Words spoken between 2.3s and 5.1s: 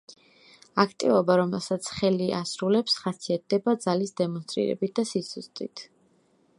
ასრულებს, ხასიათდება ძალის დემონსტრირებით და